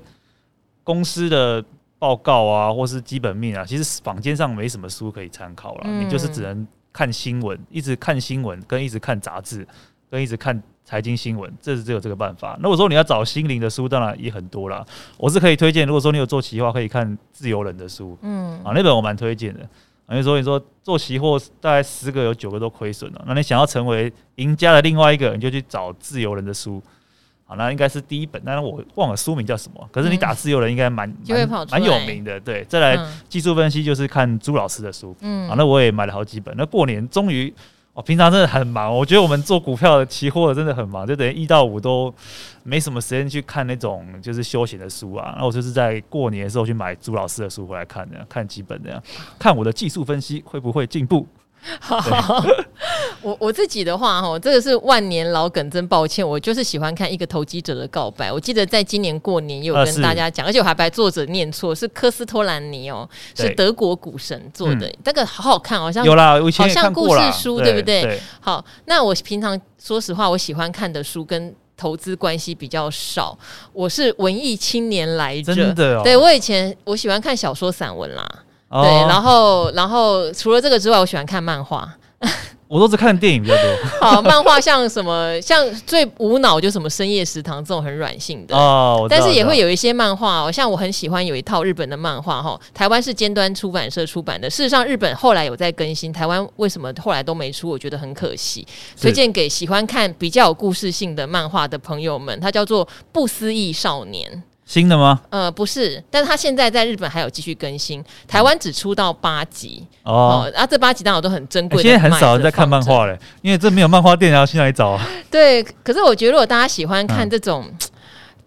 [0.83, 1.63] 公司的
[1.97, 9.67] 报告啊，或是基本面啊，其实坊间上没什么书可以参考了，嗯、你就是只能看新闻，一直看新闻，跟一直看杂志，
[10.09, 10.61] 跟一直看。
[10.87, 12.57] 财经新闻，这是只有这个办法。
[12.61, 14.85] 那我说你要找心灵的书，当然也很多啦。
[15.17, 19.59] 我是可以推荐，如果说你有做期货，可以看自由人的书，嗯，啊，那本我蛮推荐的。
[20.09, 23.21] 因为说你说做期货，大概十个有九个都亏损了。
[23.27, 26.81] 那你想要成为赢家的另外一个，你就去找自由人的书。
[27.43, 29.89] 好，那应该是第一本，但是我忘了书名叫什么。
[29.91, 32.39] 可是你打自由人应该蛮蛮蛮有名的。
[32.39, 35.13] 对，再来技术分析就是看朱老师的书。
[35.19, 36.55] 嗯，啊，那我也买了好几本。
[36.57, 37.53] 那过年终于。
[37.97, 42.13] 我平常真的很忙，我觉得我们做股票的期货的真的很忙，就等于一到五都
[42.61, 45.33] 没什么时间去看那种就是休闲的书啊。
[45.35, 49.01] 那我就是在过年的时候去买朱老师的书回来看的，看几本这样，
[49.39, 51.25] 看我的技术分析会不会进步。
[51.79, 52.43] 好，
[53.21, 58.31] 我我自己的话哈，这个是万年老梗，真抱歉，我就是喜欢看一个投机者的告白。
[58.31, 68.21] 我记得在今年过年也有跟大家讲，而且我还把作者念错，是科斯托兰尼哦，是德国股神做的，这个好好看，好像有啦，好像故事书，对不对？
[68.39, 73.37] 好，那我平常说实话，我喜欢看的书跟投资关系比较少，
[73.73, 78.25] 我是文艺青年来着，真的，对我以前我喜欢看小说散文啦。
[78.69, 81.89] 对，然后，然后除了这个之外，我喜欢看漫画。
[82.67, 83.63] 我都是看电影比较多。
[84.01, 85.39] 好，漫画像什么？
[85.39, 89.07] 像最无脑就什么深夜食堂这种很软性的哦。
[89.09, 94.49] 但是也会有一些漫画哦，像我很喜欢有一套日本的漫画哈，台湾是尖端出版社出版的。
[94.49, 97.69] 事实上，日本后来有在更新，台湾为什么后来都没出？
[97.69, 98.67] 我觉得很可惜。
[98.99, 104.29] 推荐给喜欢看比较有故事性的漫画的朋友们，它叫做《不思议少年》。
[104.67, 105.21] 新的吗？
[105.29, 111.81] 呃，不是，但是他现在在日本还有继续更新，台湾只出到八集哦，哦，啊，这八集当然都很珍贵。
[111.81, 115.07] 现在很少人在看漫画嘞，因为这没有漫画店，要去哪里找啊？
[115.31, 117.65] 对，可是我觉得如果大家喜欢看这种。
[117.67, 117.77] 嗯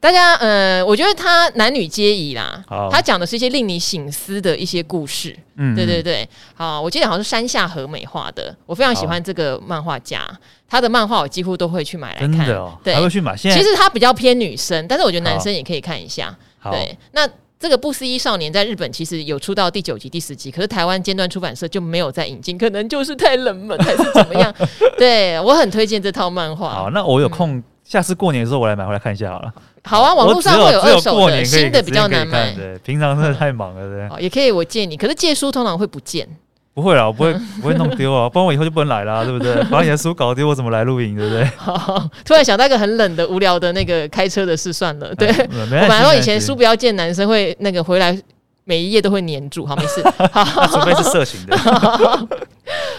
[0.01, 2.65] 大家，呃，我觉得他男女皆宜啦。
[2.67, 5.37] 好他讲的是一些令你醒思的一些故事。
[5.57, 6.27] 嗯，对对对。
[6.55, 10.27] 好，我记得好像是山下和美画的，我非常喜欢这个漫画家。
[10.67, 12.33] 他的漫画我几乎都会去买来看。
[12.33, 13.37] 真的哦，对，还会去买。
[13.37, 16.35] 现在其实他比较偏女生，但是我觉得男生也可以看一下。
[16.59, 24.55] 好对，那这个《不思议少年》在日本其实有出到第九集、第十集，可是台湾尖端出版社就没有再引进，可能就是太冷门还是怎么样？
[24.97, 26.71] 对，我很推荐这套漫画。
[26.71, 27.57] 好，那我有空。
[27.57, 29.53] 嗯下次过年的时候我来买回来看一下好了。
[29.85, 32.53] 好啊，网络上会有二手的，新的比较难买。
[32.53, 34.17] 对，平常真的太忙了，对。
[34.17, 36.29] 哦，也可以我借你，可是借书通常会不见。
[36.73, 39.55] 不会啦，我不会不会弄丢啊，不然我以后就不能来啦，对不对？
[39.69, 41.45] 把你的书搞丢，我怎么来露营，对不对？
[41.57, 45.13] 好， 突然想到一个很冷的、无聊的那个开车的事，算了。
[45.17, 48.17] 对， 我本来说以前书不要见，男生会那个回来
[48.65, 50.01] 每一页都会粘住，好，没事。
[50.31, 51.59] 好，除非是色情的。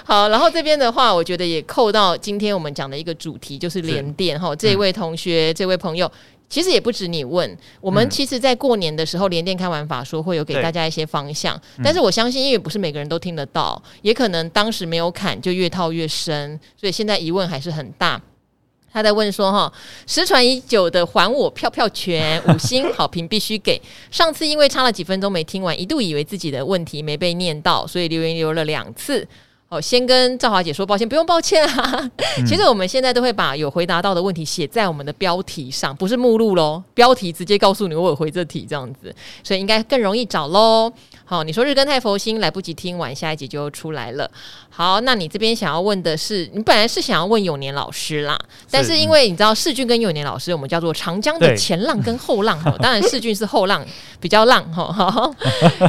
[0.04, 4.54] 好，然后这边的话，我觉得也扣到今天我们讲的一个主题，就是连电哈。
[4.54, 6.12] 这位同学，嗯、这位朋友，
[6.52, 18.22] 其实也不止你问，我们其实，在过年的时候，连电开完法说会有给大家一些方向，但是我相信，因为不是每个人都听得到，也可能当时没有砍，就越套越深，所以现在疑问还是很大。
[18.92, 19.72] 他在问说：“哈，
[20.06, 23.82] 失传已久的还我票票权，五星好评必须给。
[24.12, 29.26] 上次因为差了几分钟没听完，一度以为自己的问题没被念到，所以留言留了两次。”
[29.73, 32.12] 好，先跟赵华姐说抱歉，不用抱歉啊。
[32.38, 40.91] 嗯、其实我们现在都会把有回答到的问题写在我们的标题上，不是目录喽，标题直接告诉你我有回这题这样子，所以应该更容易找喽。
[41.32, 44.30] 好，你说日更太佛心，来不及听完下一集就出来了。
[44.70, 48.38] 好，那你这边想要问的是，你本来是想要问永年老师啦，
[48.70, 53.82] 但是因为你知道世俊跟永年老师，我们叫做长江的前浪跟后浪，对 当然世俊是后浪
[54.20, 54.91] 比较浪哈。
[54.91, 55.34] 好，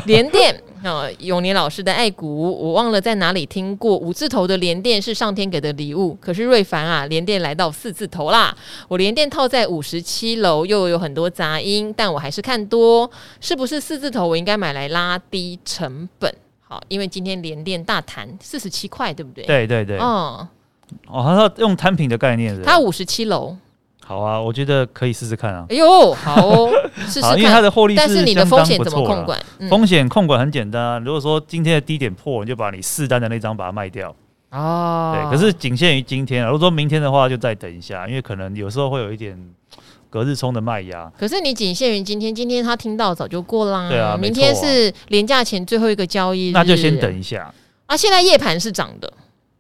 [0.07, 0.63] 联电。
[0.85, 6.13] 哦，永年老师的爱股，我忘了在哪里听过五字头的连电是上天给的礼物。
[6.21, 8.53] 可是瑞凡啊，连电来到四字头啦。
[8.89, 13.09] 我连电套在五十七楼，又有很多杂音，但我还是看多。
[13.41, 14.27] 是不是四字头？
[14.27, 16.33] 我应该买来拉低成本。
[16.61, 19.45] 好，因为今天连电大谈四十七块，对不对？
[19.45, 19.99] 对对对。
[19.99, 20.47] 哦，
[21.09, 23.57] 哦，他说用摊平的概念是，他五十七楼。
[24.05, 25.65] 好啊，我觉得可以试试看啊。
[25.71, 26.71] 哎呦，好哦，
[27.07, 27.39] 试试看。
[27.39, 29.43] 因为它的获利但是你的风险怎么控管？
[29.59, 30.99] 嗯、风险控管很简单啊。
[30.99, 34.15] 如果说今天的低点破，你就把你试单的那张把它卖掉。
[34.51, 35.15] 哦。
[35.15, 36.51] 对，可是仅限于今天啊。
[36.51, 39.39] 如果说明天的话，就再等一下，因为可能有时候会有一点
[40.13, 41.11] 隔日冲的卖压。
[41.19, 43.89] 可是你仅限于今天，今天他听到早就过啦。
[43.89, 47.51] 对啊，明天是连假前最后一个交易日，那就先等一下。
[47.87, 49.11] 啊，现在夜盘是涨的。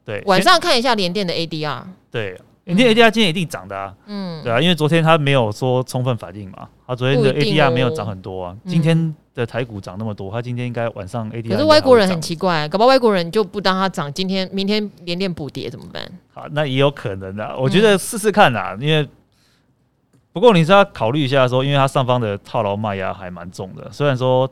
[0.05, 1.83] 对，晚上看一下联电的 ADR。
[2.11, 2.38] 对。
[2.65, 11.49] 联电 ADR 今天一定涨的啊，嗯，对啊，因为昨天他没有说充分反应嘛，他昨天的 ADR 没有涨很多啊，今天的台股涨那么多，他今天应该晚上 ADR。
[11.49, 16.01] 可是外国人很奇怪，搞不好外国人就不当它涨，今天明天连连补跌怎么办？
[16.33, 19.05] 好，那也有可能的，我觉得试试看啦，因为
[20.33, 24.51] 不过你是要考虑一下说，因为它上方的套牢卖压还蛮重的，虽然说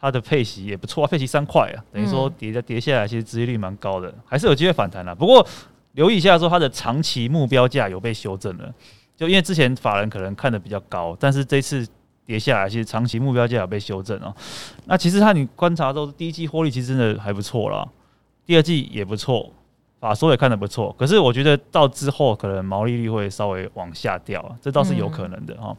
[0.00, 5.46] 它的配息也不错啊，配息三块啊，等于说跌下跌下来，其实殖利率蛮高的，还是有机会反弹的，不过。
[5.94, 8.68] 留意一下，说它的长期目标价有被修正了，
[9.16, 11.86] 就因为之前法人可能看的比较高，但是这次
[12.26, 14.34] 跌下来，其实长期目标价有被修正哦。
[14.86, 17.86] 那其实它你观察都是第一季获利其实真的还不错啦，
[18.44, 19.52] 第二季也不错，
[20.08, 25.76] 法说也看得不错，可是我觉得到之后可能毛利率会稍微往下掉，这倒是有可能的哈。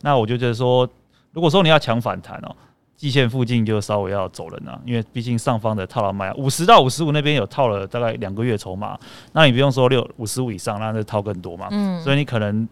[0.00, 0.88] 那我就觉得说，
[1.32, 2.54] 如果说你要抢反弹哦。
[2.94, 8.96] 季线附近就稍微要走人了，因为毕竟上方的套牢卖五十到五十五那边有套了大概两个月筹码，
[9.32, 11.66] 那你不用说六五十五以上，那就套更多嘛。
[11.72, 12.68] 嗯，所以你可能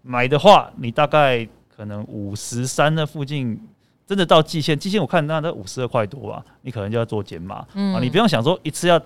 [0.00, 3.60] 买的话，你大概可能五十三的附近，
[4.08, 7.64] 真的到季线，季线我看那都五十二块多吧，你可能就要做减码。
[7.74, 9.00] 嗯，啊，你不用想说一次要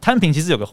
[0.00, 0.66] 摊平，其实有个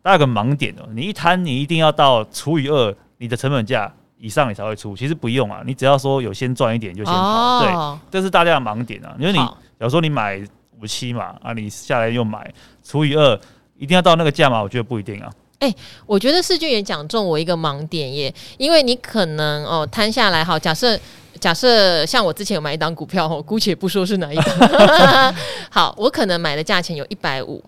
[0.00, 3.92] 大概有个盲点哦，你一摊你一定要到除以二你的成本价。
[4.22, 9.16] 以上你才会出，其实不用啊，你只要说有先赚一点就先跑，哦、对，这是大家的盲点啊。
[9.18, 10.38] 因为你，好假如说你买
[10.78, 12.52] 五七嘛，啊，你下来又买
[12.84, 13.40] 除以二，
[13.78, 14.62] 一定要到那个价嘛？
[14.62, 15.32] 我觉得不一定啊。
[15.60, 21.00] 哎、欸，我觉得世俊也讲中我一个盲点耶，因为你可能哦摊下来，好，假设
[21.38, 25.34] 假设像我之前有买一档股票，我， 姑且不说是哪一档，
[25.70, 27.62] 好，我可能买的价钱有一百五，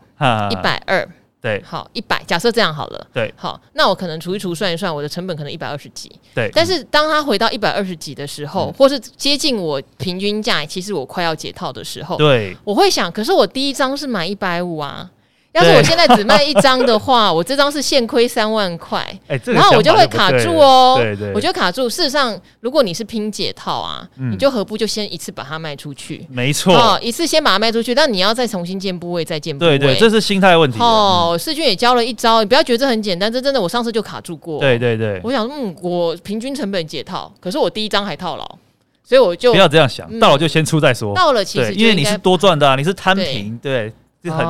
[0.51, 1.09] 一百二。
[1.41, 3.07] 对，好一百，假设这样好了。
[3.13, 6.09] 对，好，那我可能除一除算一算，我的成本可能一百二十几。
[6.33, 15.11] 对，但是当它回到一百二十几的时候，嗯、或是接近我平均价，其实我快要解套的时候，对，我会想，可是我第一张是买一百五啊。
[15.53, 19.07] 要是我现在只卖一张的话， 我这张是现亏三万块，
[19.45, 20.97] 然后我就会卡住哦。
[20.99, 21.91] 对对，我就卡住。
[21.91, 26.27] 事实上，如果你是拼解套啊，你就何不就先一次把它卖出去？
[26.31, 29.79] 没错，一次先把它卖出去，但你要再重新建部位，再建部位。
[29.79, 30.79] 对对，这是心态问题。
[30.81, 34.59] 哦，世俊也教了一招，你不要觉得这很简单，这真的我上次就卡住过。
[34.59, 38.59] 对对对，我想，嗯，我平均成本解套，可是我第一张还套牢，
[39.05, 41.15] 所以我就不要这样想，到了就先出再说。
[41.15, 43.93] 到了其实因为你是多赚的，你是摊平，对。
[44.23, 44.45] 就很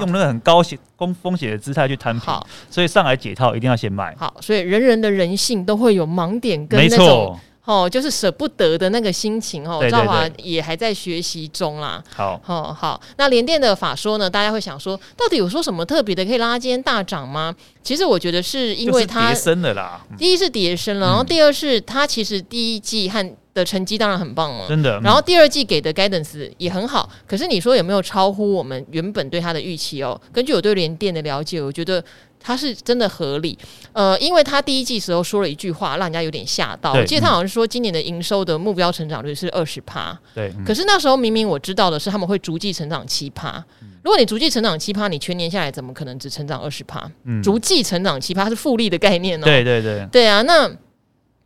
[0.00, 4.14] 用那个很高险、高风险的姿态去摊平，所以上来解套一定要先卖。
[4.18, 9.86] 好，所以人人的人性都会有盲点跟那种错哦，就是舍不得的那个心情哦。
[9.90, 12.02] 赵华也还在学习中啦。
[12.16, 13.00] 好，好，好。
[13.16, 14.28] 那联电的法说呢？
[14.28, 17.54] 大家会想说，到底有说什么特别的可以让它今天大涨吗？
[17.82, 20.00] 其实我觉得是因为它跌升了啦。
[20.18, 25.00] 第一是跌升了，然后第二是它其实第一季和的成绩当然很棒了，真的。
[25.00, 30.20] 然后第二季给的 guidance 也很好，可是你说有没有超乎我们原本对它的预期哦？
[30.32, 32.02] 根据我对联电的了解，我觉得
[32.38, 33.58] 它是真的合理。
[33.92, 36.92] 呃，因为他第一季时候说了一句话，让人家有点吓到。
[36.92, 40.16] 我记得他好像是说今年的营收的目标成长率是二十趴。
[40.32, 40.52] 对。
[40.64, 43.62] 可是那时候明明我知道的是他们会逐季成长七趴。
[44.02, 47.10] 如果你逐季成长七趴，你全年下来怎么可能只成长二十趴？
[47.24, 47.42] 嗯。
[47.42, 49.44] 逐季成长七趴是复利的概念哦。
[49.44, 50.06] 对对对。
[50.12, 50.70] 对啊，那。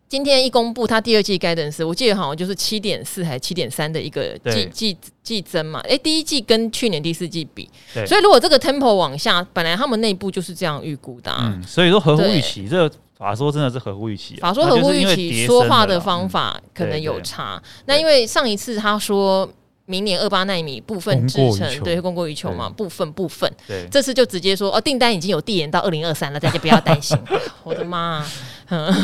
[0.08, 5.80] 今天一公布，它第二季 guidance，我记得好像就是七点四还是七点三的一个季季季增嘛？
[5.88, 7.68] 哎，第一季跟去年第四季比，
[8.06, 11.52] 所以如果这个 tempo 往下，本来他们内部就是这样预估的、啊。
[11.52, 14.42] 嗯，所以说合乎预期，这个法说真的是合乎预期、啊。
[14.42, 17.56] 法说合乎预期，说话的方法可能有差。
[17.56, 19.48] 嗯、那因为上一次他说
[19.86, 23.50] 明年二八奈米部分制成，对，供过于求嘛，部分部分。
[23.66, 27.18] 对，这次就直接说哦，订单已经有递延到二零二三了，大家不要担心。
[27.64, 28.30] 我的妈、啊！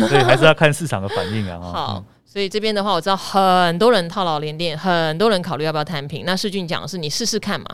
[0.08, 1.58] 所以还是要看市场的反应啊。
[1.60, 6.24] 好，所以这边的话，我知道很多人套牢连电，很多人考虑要不要摊平。
[6.24, 7.66] 那世俊讲的是你试试看嘛。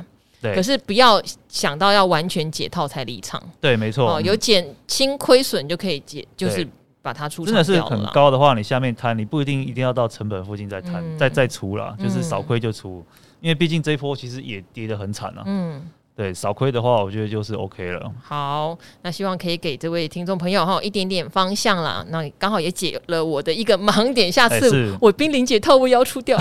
[0.43, 3.43] 对，可是不要想到要完全解套才离场。
[3.59, 4.17] 对，没错。
[4.17, 6.67] 哦，有减轻亏损就可以解，就是
[7.01, 7.45] 把它出。
[7.47, 13.03] 真的是很高的话，你下面摊，你不一定一定要到成本附近再摊，嗯、再再出了，就是少亏就出。
[13.09, 15.43] 嗯、因为毕竟这一波其实也跌得很惨啊。
[15.47, 15.83] 嗯。
[16.17, 18.11] 对，少亏的话，我觉得就是 OK 了。
[18.23, 22.03] 好，那希望可以给这位听众朋友哈一点点方向啦。
[22.09, 26.39] 那刚好也解了我的一个盲点，下次我濒临解套，我也要出掉。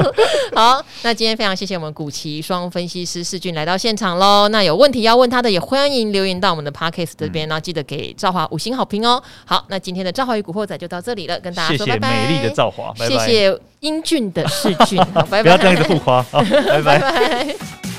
[0.54, 4.46] 好，那今天非常谢谢我们古奇双分析师世俊来到现场喽。
[4.48, 9.22] 那有问题要问他的，也欢迎留言到我们的 Podcast 这边，然后记得给赵华五星好评哦。
[9.46, 12.08] 好，那今天的赵华与古惑仔就到这里了，跟大家说拜拜。
[12.10, 13.26] 谢谢美丽的赵华，拜拜。
[13.26, 15.42] 谢谢英俊的世俊，拜拜。
[15.44, 17.56] 不要这样子互夸，好，拜拜。